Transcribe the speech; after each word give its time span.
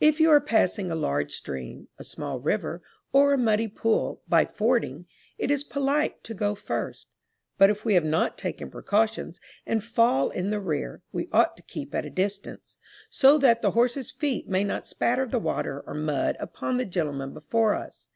If 0.00 0.18
you 0.18 0.28
are 0.30 0.40
passing 0.40 0.90
a 0.90 0.96
large 0.96 1.30
stream, 1.34 1.86
a 1.96 2.02
small 2.02 2.40
river, 2.40 2.82
or 3.12 3.32
a 3.32 3.38
muddy 3.38 3.68
pool, 3.68 4.20
by 4.28 4.44
fording, 4.44 5.06
it 5.38 5.52
is 5.52 5.62
polite 5.62 6.24
to 6.24 6.34
go 6.34 6.56
first; 6.56 7.06
but 7.58 7.70
if 7.70 7.84
we 7.84 7.94
have 7.94 8.04
not 8.04 8.36
taken 8.36 8.72
precautions, 8.72 9.38
and 9.64 9.84
fall 9.84 10.30
in 10.30 10.50
the 10.50 10.58
rear, 10.58 11.02
we 11.12 11.28
ought 11.32 11.56
to 11.58 11.62
keep 11.62 11.94
at 11.94 12.04
a 12.04 12.10
distance, 12.10 12.76
so 13.08 13.38
that 13.38 13.62
the 13.62 13.70
horse's 13.70 14.10
feet 14.10 14.48
may 14.48 14.64
not 14.64 14.84
spatter 14.88 15.26
the 15.28 15.38
water 15.38 15.84
or 15.86 15.94
mud 15.94 16.36
upon 16.40 16.76
the 16.76 16.84
gentleman 16.84 17.32
before 17.32 17.74
us. 17.76 18.08